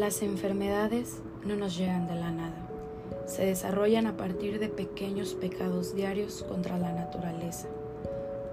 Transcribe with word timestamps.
Las 0.00 0.22
enfermedades 0.22 1.18
no 1.44 1.56
nos 1.56 1.76
llegan 1.76 2.08
de 2.08 2.14
la 2.14 2.30
nada. 2.30 2.66
Se 3.26 3.44
desarrollan 3.44 4.06
a 4.06 4.16
partir 4.16 4.58
de 4.58 4.70
pequeños 4.70 5.34
pecados 5.34 5.94
diarios 5.94 6.42
contra 6.48 6.78
la 6.78 6.94
naturaleza. 6.94 7.68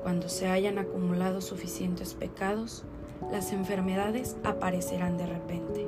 Cuando 0.04 0.28
se 0.28 0.48
hayan 0.48 0.78
acumulado 0.78 1.40
suficientes 1.40 2.16
pecados, 2.16 2.84
las 3.32 3.54
enfermedades 3.54 4.36
aparecerán 4.44 5.18
de 5.18 5.26
repente. 5.26 5.88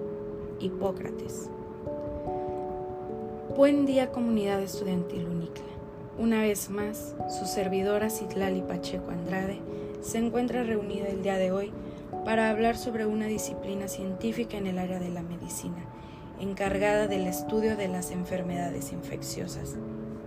Hipócrates. 0.62 1.50
Buen 3.57 3.86
día 3.86 4.14
comunidad 4.14 4.62
estudiantil 4.62 5.26
Unicla. 5.26 5.66
Una 6.18 6.44
vez 6.44 6.70
más, 6.70 7.18
su 7.38 7.46
servidora 7.46 8.10
Citlali 8.10 8.62
Pacheco 8.62 9.12
Andrade 9.12 9.60
se 9.99 10.20
encuentra 10.20 10.63
reunida 10.63 11.10
el 11.10 11.21
día 11.21 11.35
de 11.35 11.52
hoy 11.52 11.73
para 12.26 12.49
hablar 12.49 12.77
sobre 12.77 13.05
una 13.05 13.26
disciplina 13.26 13.88
científica 13.88 14.58
en 14.58 14.68
el 14.68 14.80
área 14.80 14.99
de 14.99 15.09
la 15.09 15.23
medicina, 15.23 15.86
encargada 16.40 17.08
del 17.08 17.27
estudio 17.27 17.76
de 17.76 17.88
las 17.88 18.12
enfermedades 18.12 18.91
infecciosas, 18.91 19.77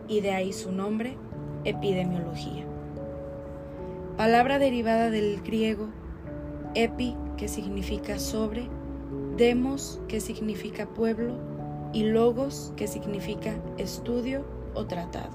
y 0.08 0.20
de 0.20 0.32
ahí 0.32 0.52
su 0.52 0.72
nombre, 0.72 1.16
epidemiología. 1.64 2.64
Palabra 4.16 4.58
derivada 4.58 5.10
del 5.10 5.40
griego 5.42 5.88
epi, 6.74 7.16
que 7.36 7.48
significa 7.48 8.18
sobre, 8.18 8.68
demos, 9.36 10.00
que 10.08 10.20
significa 10.20 10.86
pueblo, 10.86 11.34
y 11.92 12.04
logos, 12.04 12.72
que 12.76 12.88
significa 12.88 13.54
estudio 13.78 14.44
o 14.74 14.86
tratado. 14.86 15.32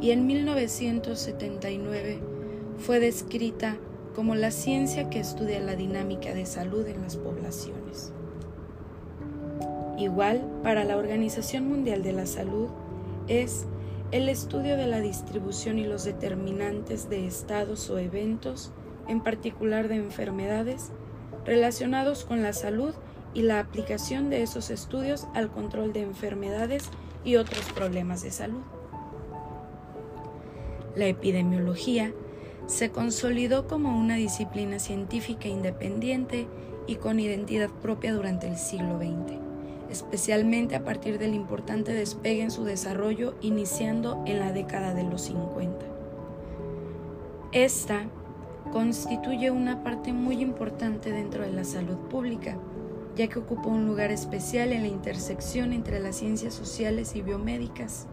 Y 0.00 0.10
en 0.10 0.26
1979 0.26 2.18
fue 2.78 2.98
descrita 3.00 3.76
como 4.14 4.34
la 4.34 4.50
ciencia 4.50 5.10
que 5.10 5.18
estudia 5.18 5.60
la 5.60 5.74
dinámica 5.74 6.32
de 6.34 6.46
salud 6.46 6.86
en 6.86 7.02
las 7.02 7.16
poblaciones. 7.16 8.12
Igual, 9.98 10.42
para 10.62 10.84
la 10.84 10.96
Organización 10.96 11.68
Mundial 11.68 12.02
de 12.02 12.12
la 12.12 12.26
Salud, 12.26 12.68
es 13.26 13.66
el 14.12 14.28
estudio 14.28 14.76
de 14.76 14.86
la 14.86 15.00
distribución 15.00 15.78
y 15.78 15.84
los 15.84 16.04
determinantes 16.04 17.08
de 17.10 17.26
estados 17.26 17.90
o 17.90 17.98
eventos, 17.98 18.72
en 19.08 19.20
particular 19.20 19.88
de 19.88 19.96
enfermedades, 19.96 20.92
relacionados 21.44 22.24
con 22.24 22.42
la 22.42 22.52
salud 22.52 22.94
y 23.34 23.42
la 23.42 23.58
aplicación 23.58 24.30
de 24.30 24.42
esos 24.42 24.70
estudios 24.70 25.26
al 25.34 25.50
control 25.50 25.92
de 25.92 26.02
enfermedades 26.02 26.90
y 27.24 27.36
otros 27.36 27.64
problemas 27.72 28.22
de 28.22 28.30
salud. 28.30 28.62
La 30.94 31.06
epidemiología 31.06 32.14
se 32.66 32.90
consolidó 32.90 33.66
como 33.66 33.98
una 33.98 34.16
disciplina 34.16 34.78
científica 34.78 35.48
independiente 35.48 36.46
y 36.86 36.96
con 36.96 37.20
identidad 37.20 37.70
propia 37.70 38.12
durante 38.14 38.46
el 38.46 38.56
siglo 38.56 38.98
XX, 38.98 39.38
especialmente 39.90 40.74
a 40.76 40.84
partir 40.84 41.18
del 41.18 41.34
importante 41.34 41.92
despegue 41.92 42.42
en 42.42 42.50
su 42.50 42.64
desarrollo 42.64 43.34
iniciando 43.40 44.22
en 44.26 44.40
la 44.40 44.52
década 44.52 44.94
de 44.94 45.04
los 45.04 45.22
50. 45.22 45.84
Esta 47.52 48.06
constituye 48.72 49.50
una 49.50 49.84
parte 49.84 50.12
muy 50.12 50.40
importante 50.40 51.12
dentro 51.12 51.44
de 51.44 51.52
la 51.52 51.64
salud 51.64 51.96
pública, 52.10 52.56
ya 53.14 53.28
que 53.28 53.38
ocupa 53.38 53.68
un 53.68 53.86
lugar 53.86 54.10
especial 54.10 54.72
en 54.72 54.82
la 54.82 54.88
intersección 54.88 55.72
entre 55.72 56.00
las 56.00 56.16
ciencias 56.16 56.54
sociales 56.54 57.14
y 57.14 57.22
biomédicas 57.22 58.06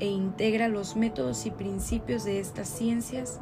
e 0.00 0.06
integra 0.06 0.68
los 0.68 0.96
métodos 0.96 1.46
y 1.46 1.50
principios 1.50 2.24
de 2.24 2.40
estas 2.40 2.68
ciencias 2.68 3.40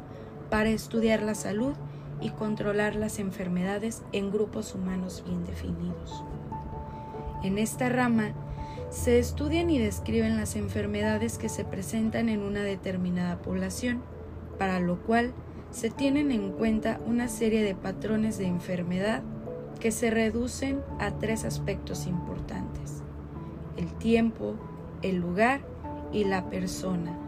para 0.49 0.69
estudiar 0.69 1.21
la 1.23 1.35
salud 1.35 1.73
y 2.21 2.29
controlar 2.29 2.95
las 2.95 3.19
enfermedades 3.19 4.03
en 4.11 4.31
grupos 4.31 4.73
humanos 4.73 5.23
bien 5.25 5.45
definidos. 5.45 6.23
En 7.43 7.57
esta 7.57 7.89
rama 7.89 8.33
se 8.89 9.19
estudian 9.19 9.69
y 9.69 9.79
describen 9.79 10.37
las 10.37 10.55
enfermedades 10.55 11.37
que 11.37 11.49
se 11.49 11.65
presentan 11.65 12.29
en 12.29 12.41
una 12.41 12.61
determinada 12.61 13.37
población, 13.39 14.01
para 14.57 14.79
lo 14.79 14.97
cual 15.03 15.33
se 15.71 15.89
tienen 15.89 16.31
en 16.31 16.51
cuenta 16.51 16.99
una 17.05 17.27
serie 17.27 17.63
de 17.63 17.75
patrones 17.75 18.37
de 18.37 18.47
enfermedad 18.47 19.21
que 19.79 19.91
se 19.91 20.09
reducen 20.09 20.81
a 20.99 21.11
tres 21.11 21.45
aspectos 21.45 22.07
importantes, 22.07 23.03
el 23.77 23.93
tiempo, 23.93 24.55
el 25.03 25.17
lugar 25.17 25.61
y 26.11 26.23
la 26.23 26.49
persona 26.49 27.26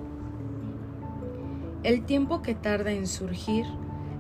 el 1.83 2.05
tiempo 2.05 2.41
que 2.41 2.55
tarda 2.55 2.91
en 2.91 3.07
surgir, 3.07 3.65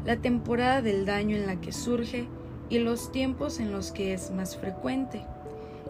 la 0.05 0.17
temporada 0.17 0.81
del 0.81 1.05
daño 1.05 1.35
en 1.35 1.45
la 1.45 1.59
que 1.59 1.71
surge 1.71 2.27
y 2.69 2.79
los 2.79 3.11
tiempos 3.11 3.59
en 3.59 3.71
los 3.71 3.91
que 3.91 4.13
es 4.13 4.31
más 4.31 4.55
frecuente, 4.55 5.25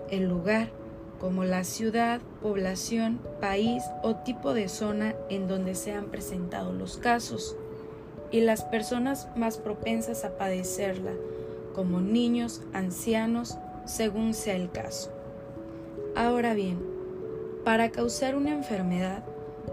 el 0.10 0.28
lugar, 0.28 0.72
como 1.20 1.44
la 1.44 1.64
ciudad, 1.64 2.22
población, 2.42 3.20
país 3.42 3.84
o 4.02 4.16
tipo 4.16 4.54
de 4.54 4.70
zona 4.70 5.14
en 5.30 5.48
donde 5.48 5.76
se 5.76 5.94
han 5.94 6.06
presentado 6.06 6.74
los 6.74 6.98
casos, 6.98 7.56
y 8.32 8.42
las 8.42 8.64
personas 8.64 9.28
más 9.36 9.58
propensas 9.58 10.24
a 10.24 10.38
padecerla, 10.38 11.12
como 11.74 12.00
niños, 12.00 12.62
ancianos, 12.74 13.58
según 13.86 14.34
sea 14.34 14.56
el 14.56 14.72
caso. 14.72 15.12
Ahora 16.16 16.54
bien, 16.54 16.80
para 17.64 17.90
causar 17.90 18.36
una 18.36 18.52
enfermedad, 18.52 19.24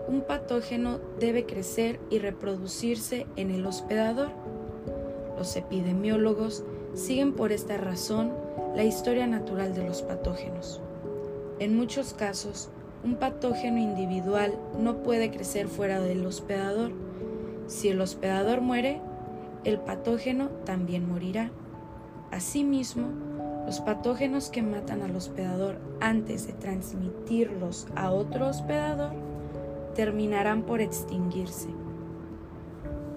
un 0.08 0.22
patógeno 0.22 0.98
debe 1.18 1.46
crecer 1.46 2.00
y 2.10 2.18
reproducirse 2.18 3.26
en 3.36 3.50
el 3.50 3.66
hospedador. 3.66 4.30
Los 5.36 5.56
epidemiólogos 5.56 6.64
siguen 6.94 7.34
por 7.34 7.52
esta 7.52 7.76
razón 7.76 8.32
la 8.74 8.84
historia 8.84 9.26
natural 9.26 9.74
de 9.74 9.84
los 9.84 10.02
patógenos. 10.02 10.80
En 11.58 11.76
muchos 11.76 12.14
casos, 12.14 12.70
un 13.04 13.16
patógeno 13.16 13.78
individual 13.78 14.58
no 14.78 15.02
puede 15.02 15.30
crecer 15.30 15.68
fuera 15.68 16.00
del 16.00 16.24
hospedador. 16.26 16.92
Si 17.66 17.88
el 17.88 18.00
hospedador 18.00 18.60
muere, 18.60 19.00
el 19.64 19.78
patógeno 19.78 20.48
también 20.64 21.08
morirá. 21.08 21.50
Asimismo, 22.30 23.08
los 23.66 23.80
patógenos 23.80 24.50
que 24.50 24.62
matan 24.62 25.02
al 25.02 25.16
hospedador 25.16 25.78
antes 26.00 26.46
de 26.46 26.52
transmitirlos 26.52 27.88
a 27.96 28.10
otro 28.10 28.48
hospedador 28.48 29.25
terminarán 29.96 30.62
por 30.62 30.80
extinguirse. 30.80 31.68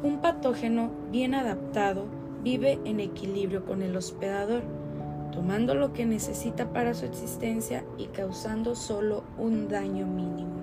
Un 0.01 0.21
patógeno 0.21 0.89
bien 1.11 1.35
adaptado 1.35 2.05
vive 2.41 2.79
en 2.85 3.01
equilibrio 3.01 3.65
con 3.65 3.81
el 3.83 3.97
hospedador, 3.97 4.63
tomando 5.33 5.75
lo 5.75 5.91
que 5.91 6.05
necesita 6.05 6.71
para 6.71 6.93
su 6.93 7.05
existencia 7.05 7.83
y 7.97 8.05
causando 8.05 8.75
solo 8.75 9.23
un 9.37 9.67
daño 9.67 10.07
mínimo. 10.07 10.59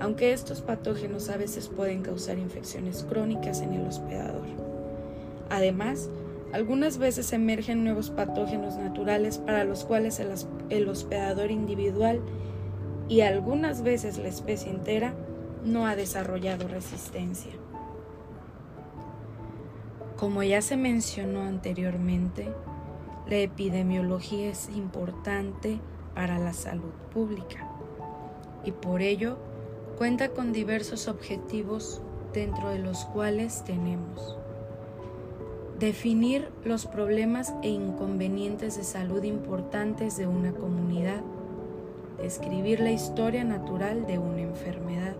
Aunque 0.00 0.32
estos 0.32 0.62
patógenos 0.62 1.28
a 1.28 1.36
veces 1.36 1.68
pueden 1.68 2.02
causar 2.02 2.38
infecciones 2.38 3.04
crónicas 3.08 3.60
en 3.60 3.74
el 3.74 3.86
hospedador. 3.86 4.46
Además, 5.50 6.08
algunas 6.52 6.96
veces 6.96 7.32
emergen 7.34 7.84
nuevos 7.84 8.08
patógenos 8.08 8.76
naturales 8.76 9.36
para 9.36 9.64
los 9.64 9.84
cuales 9.84 10.20
el, 10.70 10.88
hospedador 10.88 11.50
individual 11.50 12.20
y 13.08 13.22
algunas 13.22 13.82
veces 13.82 14.18
la 14.18 14.28
especie 14.28 14.70
entera 14.70 15.14
no 15.64 15.86
ha 15.86 15.96
desarrollado 15.96 16.68
resistencia. 16.68 17.52
Como 20.16 20.42
ya 20.42 20.62
se 20.62 20.76
mencionó 20.76 21.42
anteriormente, 21.42 22.48
la 23.28 23.36
epidemiología 23.36 24.50
es 24.50 24.68
importante 24.74 25.80
para 26.14 26.38
la 26.38 26.52
salud 26.52 26.92
pública 27.12 27.70
y 28.64 28.72
por 28.72 29.02
ello 29.02 29.38
cuenta 29.96 30.30
con 30.30 30.52
diversos 30.52 31.08
objetivos 31.08 32.02
dentro 32.32 32.70
de 32.70 32.78
los 32.78 33.04
cuales 33.06 33.64
tenemos 33.64 34.38
definir 35.78 36.48
los 36.64 36.86
problemas 36.86 37.54
e 37.62 37.68
inconvenientes 37.68 38.76
de 38.76 38.82
salud 38.82 39.22
importantes 39.22 40.16
de 40.16 40.26
una 40.26 40.52
comunidad, 40.52 41.22
describir 42.18 42.80
la 42.80 42.90
historia 42.90 43.44
natural 43.44 44.06
de 44.06 44.18
una 44.18 44.40
enfermedad, 44.40 45.14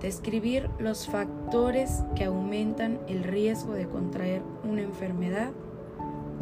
describir 0.00 0.68
los 0.78 1.06
factores 1.06 2.02
que 2.16 2.24
aumentan 2.24 2.98
el 3.08 3.22
riesgo 3.22 3.74
de 3.74 3.86
contraer 3.86 4.42
una 4.64 4.82
enfermedad, 4.82 5.52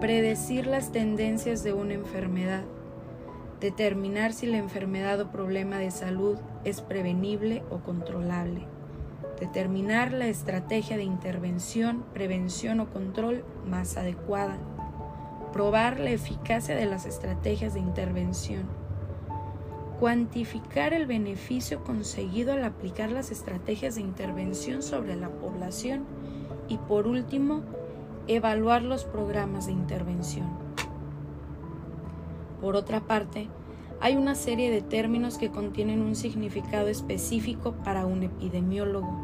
predecir 0.01 0.67
las 0.67 0.93
tendencias 0.93 1.63
de 1.63 1.73
una 1.73 1.95
enfermedad, 1.95 2.63
determinar 3.61 4.33
si 4.33 4.47
la 4.47 4.57
enfermedad 4.57 5.21
o 5.21 5.31
problema 5.31 5.77
de 5.77 5.91
salud 5.91 6.39
es 6.65 6.81
prevenible 6.81 7.63
o 7.71 7.81
controlable, 7.81 8.67
determinar 9.39 10.13
la 10.13 10.29
estrategia 10.29 10.97
de 10.97 11.05
intervención, 11.05 12.05
prevención 12.15 12.81
o 12.81 12.89
control 12.89 13.45
más 13.67 13.97
adecuada, 13.97 14.57
probar 15.53 16.01
la 16.01 16.11
eficacia 16.11 16.77
de 16.77 16.87
las 16.87 17.05
estrategias 17.05 17.75
de 17.75 17.81
intervención, 17.81 18.63
cuantificar 20.01 20.95
el 20.95 21.07
beneficio 21.07 21.85
conseguido 21.85 22.55
al 22.55 22.65
aplicar 22.65 23.13
las 23.13 23.31
estrategias 23.31 23.97
de 23.97 24.01
intervención 24.01 24.83
sobre 24.83 25.15
la 25.15 25.29
población 25.29 26.07
y 26.69 26.79
por 26.79 27.07
último, 27.07 27.63
evaluar 28.27 28.81
los 28.81 29.05
programas 29.05 29.67
de 29.67 29.73
intervención. 29.73 30.49
Por 32.63 32.77
otra 32.77 33.01
parte, 33.01 33.49
hay 34.01 34.17
una 34.17 34.37
serie 34.37 34.71
de 34.71 34.81
términos 34.81 35.37
que 35.37 35.51
contienen 35.51 36.01
un 36.01 36.17
significado 36.17 36.89
específico 36.89 37.73
para 37.85 38.07
un 38.07 38.23
epidemiólogo. 38.23 39.21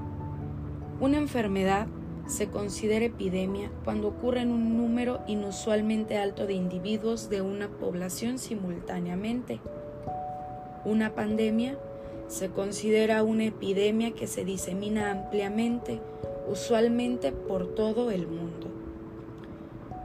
Una 1.00 1.16
enfermedad 1.16 1.86
se 2.26 2.48
considera 2.48 3.06
epidemia 3.06 3.70
cuando 3.84 4.08
ocurre 4.08 4.42
en 4.42 4.50
un 4.50 4.76
número 4.76 5.20
inusualmente 5.26 6.18
alto 6.18 6.46
de 6.46 6.52
individuos 6.52 7.30
de 7.30 7.40
una 7.40 7.68
población 7.68 8.38
simultáneamente. 8.38 9.58
Una 10.86 11.16
pandemia 11.16 11.76
se 12.28 12.50
considera 12.50 13.24
una 13.24 13.46
epidemia 13.46 14.12
que 14.12 14.28
se 14.28 14.44
disemina 14.44 15.10
ampliamente, 15.10 16.00
usualmente 16.48 17.32
por 17.32 17.74
todo 17.74 18.12
el 18.12 18.28
mundo. 18.28 18.68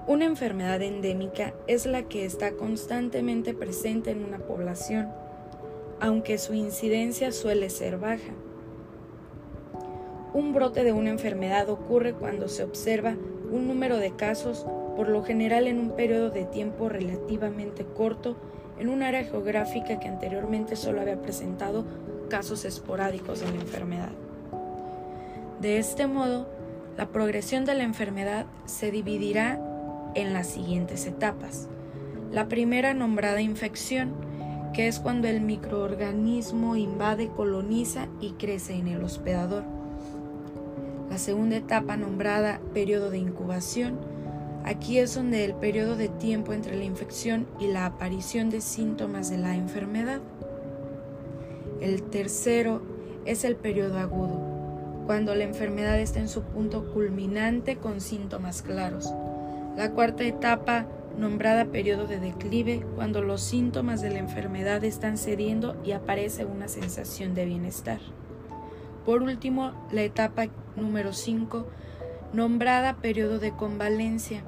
Una 0.07 0.25
enfermedad 0.25 0.81
endémica 0.81 1.53
es 1.67 1.85
la 1.85 2.01
que 2.09 2.25
está 2.25 2.53
constantemente 2.53 3.53
presente 3.53 4.09
en 4.09 4.25
una 4.25 4.39
población, 4.39 5.09
aunque 5.99 6.39
su 6.39 6.55
incidencia 6.55 7.31
suele 7.31 7.69
ser 7.69 7.99
baja. 7.99 8.33
Un 10.33 10.51
brote 10.51 10.83
de 10.83 10.93
una 10.93 11.11
enfermedad 11.11 11.69
ocurre 11.69 12.13
cuando 12.13 12.47
se 12.47 12.63
observa 12.63 13.15
un 13.51 13.67
número 13.67 13.97
de 13.97 14.15
casos, 14.15 14.65
por 14.95 15.09
lo 15.09 15.21
general 15.21 15.67
en 15.67 15.77
un 15.77 15.91
periodo 15.91 16.31
de 16.31 16.45
tiempo 16.45 16.89
relativamente 16.89 17.85
corto, 17.85 18.35
en 18.81 18.89
un 18.89 19.03
área 19.03 19.23
geográfica 19.23 19.99
que 19.99 20.07
anteriormente 20.07 20.75
solo 20.75 21.01
había 21.01 21.21
presentado 21.21 21.85
casos 22.29 22.65
esporádicos 22.65 23.39
de 23.39 23.51
la 23.51 23.61
enfermedad. 23.61 24.09
De 25.61 25.77
este 25.77 26.07
modo, 26.07 26.49
la 26.97 27.09
progresión 27.09 27.63
de 27.63 27.75
la 27.75 27.83
enfermedad 27.83 28.47
se 28.65 28.89
dividirá 28.89 29.61
en 30.15 30.33
las 30.33 30.47
siguientes 30.47 31.05
etapas. 31.05 31.67
La 32.31 32.47
primera 32.47 32.95
nombrada 32.95 33.41
infección, 33.41 34.13
que 34.73 34.87
es 34.87 34.99
cuando 34.99 35.27
el 35.27 35.41
microorganismo 35.41 36.75
invade, 36.75 37.27
coloniza 37.27 38.07
y 38.19 38.31
crece 38.31 38.73
en 38.73 38.87
el 38.87 39.03
hospedador. 39.03 39.63
La 41.11 41.19
segunda 41.19 41.57
etapa 41.57 41.97
nombrada 41.97 42.59
periodo 42.73 43.11
de 43.11 43.19
incubación, 43.19 43.99
aquí 44.65 44.99
es 44.99 45.15
donde 45.15 45.45
el 45.45 45.53
periodo 45.53 45.95
de 45.95 46.09
tiempo 46.09 46.53
entre 46.53 46.77
la 46.77 46.83
infección 46.83 47.47
y 47.59 47.67
la 47.67 47.85
aparición 47.85 48.49
de 48.49 48.61
síntomas 48.61 49.29
de 49.29 49.37
la 49.37 49.55
enfermedad. 49.55 50.21
El 51.81 52.03
tercero 52.03 52.81
es 53.25 53.43
el 53.43 53.55
periodo 53.55 53.97
agudo, 53.97 54.39
cuando 55.05 55.35
la 55.35 55.43
enfermedad 55.43 55.99
está 55.99 56.19
en 56.19 56.29
su 56.29 56.43
punto 56.43 56.91
culminante 56.93 57.77
con 57.77 58.01
síntomas 58.01 58.61
claros. 58.61 59.13
La 59.75 59.91
cuarta 59.91 60.23
etapa, 60.23 60.85
nombrada 61.17 61.65
periodo 61.65 62.07
de 62.07 62.19
declive, 62.19 62.85
cuando 62.95 63.21
los 63.21 63.41
síntomas 63.41 64.01
de 64.01 64.11
la 64.11 64.19
enfermedad 64.19 64.83
están 64.83 65.17
cediendo 65.17 65.75
y 65.83 65.91
aparece 65.93 66.45
una 66.45 66.67
sensación 66.67 67.33
de 67.33 67.45
bienestar. 67.45 67.99
Por 69.05 69.23
último, 69.23 69.71
la 69.91 70.03
etapa 70.03 70.47
número 70.75 71.13
5, 71.13 71.65
nombrada 72.33 72.95
periodo 72.95 73.39
de 73.39 73.51
convalencia. 73.51 74.43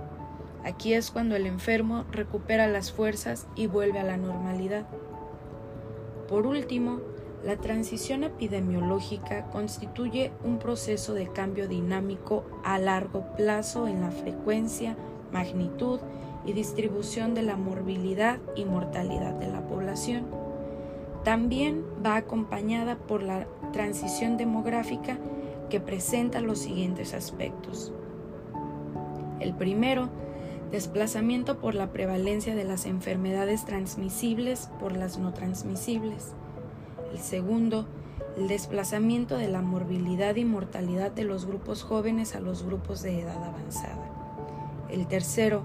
Aquí 0.63 0.93
es 0.93 1.11
cuando 1.11 1.35
el 1.35 1.45
enfermo 1.45 2.05
recupera 2.11 2.67
las 2.67 2.91
fuerzas 2.91 3.47
y 3.55 3.67
vuelve 3.67 3.99
a 3.99 4.03
la 4.03 4.17
normalidad. 4.17 4.85
Por 6.29 6.47
último, 6.47 7.01
la 7.43 7.57
transición 7.57 8.23
epidemiológica 8.23 9.47
constituye 9.47 10.31
un 10.45 10.59
proceso 10.59 11.13
de 11.13 11.27
cambio 11.27 11.67
dinámico 11.67 12.45
a 12.63 12.79
largo 12.79 13.25
plazo 13.35 13.89
en 13.89 13.99
la 13.99 14.11
frecuencia, 14.11 14.95
magnitud 15.33 15.99
y 16.45 16.53
distribución 16.53 17.33
de 17.33 17.41
la 17.41 17.57
morbilidad 17.57 18.39
y 18.55 18.63
mortalidad 18.63 19.33
de 19.33 19.47
la 19.47 19.67
población. 19.67 20.25
También 21.25 21.83
va 22.05 22.15
acompañada 22.15 22.95
por 22.95 23.23
la 23.23 23.45
transición 23.73 24.37
demográfica 24.37 25.17
que 25.73 25.79
presenta 25.79 26.39
los 26.39 26.59
siguientes 26.59 27.15
aspectos. 27.15 27.91
El 29.39 29.55
primero, 29.55 30.07
desplazamiento 30.71 31.57
por 31.57 31.73
la 31.73 31.91
prevalencia 31.91 32.53
de 32.53 32.63
las 32.63 32.85
enfermedades 32.85 33.65
transmisibles 33.65 34.69
por 34.79 34.95
las 34.95 35.17
no 35.17 35.33
transmisibles. 35.33 36.33
El 37.11 37.17
segundo, 37.17 37.87
el 38.37 38.47
desplazamiento 38.49 39.35
de 39.35 39.47
la 39.47 39.63
morbilidad 39.63 40.35
y 40.35 40.45
mortalidad 40.45 41.09
de 41.09 41.23
los 41.23 41.47
grupos 41.47 41.81
jóvenes 41.81 42.35
a 42.35 42.39
los 42.39 42.61
grupos 42.61 43.01
de 43.01 43.21
edad 43.21 43.43
avanzada. 43.43 44.11
El 44.91 45.07
tercero, 45.07 45.63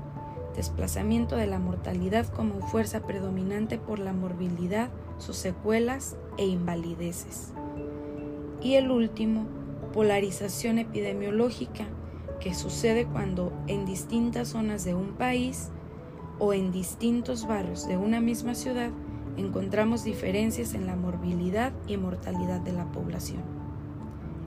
desplazamiento 0.56 1.36
de 1.36 1.48
la 1.48 1.58
mortalidad 1.58 2.24
como 2.28 2.66
fuerza 2.68 3.00
predominante 3.00 3.76
por 3.76 3.98
la 3.98 4.14
morbilidad, 4.14 4.88
sus 5.18 5.36
secuelas 5.36 6.16
e 6.38 6.46
invalideces. 6.46 7.52
Y 8.62 8.76
el 8.76 8.90
último, 8.90 9.57
polarización 9.98 10.78
epidemiológica, 10.78 11.84
que 12.38 12.54
sucede 12.54 13.04
cuando 13.04 13.52
en 13.66 13.84
distintas 13.84 14.50
zonas 14.50 14.84
de 14.84 14.94
un 14.94 15.14
país 15.14 15.70
o 16.38 16.52
en 16.52 16.70
distintos 16.70 17.48
barrios 17.48 17.88
de 17.88 17.96
una 17.96 18.20
misma 18.20 18.54
ciudad 18.54 18.92
encontramos 19.36 20.04
diferencias 20.04 20.74
en 20.74 20.86
la 20.86 20.94
morbilidad 20.94 21.72
y 21.88 21.96
mortalidad 21.96 22.60
de 22.60 22.74
la 22.74 22.84
población. 22.92 23.42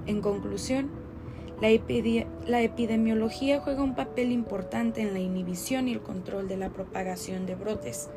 En 0.06 0.22
conclusión, 0.22 0.90
la, 1.60 2.62
epidemiología 2.62 3.60
juega 3.60 3.84
un 3.84 3.94
papel 3.94 4.32
importante 4.32 5.02
en 5.02 5.12
la 5.12 5.20
inhibición 5.20 5.90
y 5.90 5.92
el 5.92 6.02
control 6.02 6.48
de 6.48 6.56
la 6.56 6.70
propagación 6.70 7.46
de 7.46 7.56
brotes, 7.56 8.10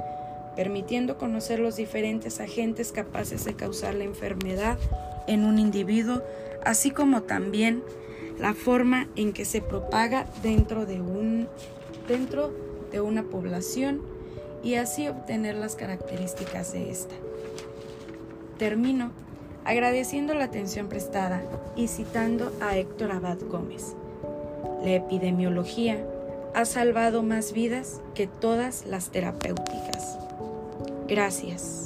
permitiendo 0.57 1.19
conocer 1.19 1.59
los 1.59 1.77
diferentes 1.77 2.41
agentes 2.41 2.93
capaces 2.93 3.45
de 3.45 3.55
causar 3.55 3.95
la 3.95 4.05
enfermedad 4.05 4.79
en 5.27 5.45
un 5.45 5.59
individuo, 5.59 6.23
así 6.65 6.91
como 6.91 7.23
también 7.23 7.83
la 8.39 8.55
forma 8.55 9.09
en 9.17 9.33
que 9.33 9.45
se 9.45 9.61
propaga 9.61 10.27
dentro 10.43 10.87
de, 10.87 11.01
un, 11.01 11.49
dentro 12.09 12.53
de 12.91 13.01
una 13.01 13.23
población 13.23 14.03
y 14.63 14.75
así 14.75 15.09
obtener 15.09 15.57
las 15.57 15.77
características 15.77 16.73
de 16.73 16.91
esta. 16.91 17.15
Termino 18.59 19.13
agradeciendo 19.65 20.35
la 20.35 20.45
atención 20.45 20.89
prestada 20.89 21.43
y 21.77 21.89
citando 21.89 22.53
a 22.61 22.77
Héctor 22.77 23.13
Abad 23.13 23.39
Gómez. 23.49 23.95
La 24.83 24.93
epidemiología 24.93 26.05
ha 26.55 26.65
salvado 26.65 27.23
más 27.23 27.53
vidas 27.53 28.01
que 28.15 28.27
todas 28.27 28.87
las 28.87 29.11
terapéuticas. 29.11 30.24
Gracias. 31.07 31.84